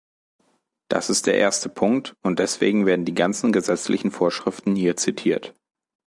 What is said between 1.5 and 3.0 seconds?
Punkt, und deswegen